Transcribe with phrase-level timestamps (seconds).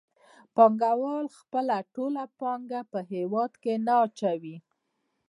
[0.55, 4.55] پانګوال خپله ټوله پانګه په هېواد کې نه اچوي